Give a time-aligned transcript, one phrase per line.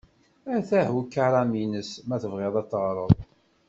[0.55, 3.11] Atah ukaram-ines ma tebɣiḍ a t-teɣreḍ.